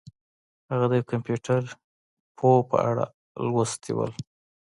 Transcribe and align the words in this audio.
هغه 0.71 0.85
د 0.87 0.91
یو 0.99 1.09
کمپیوټر 1.11 1.61
پوه 2.37 2.59
په 2.71 2.77
اړه 2.89 3.05
لوستي 3.45 3.91
وو 3.93 4.07